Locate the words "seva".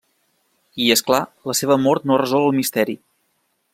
1.59-1.77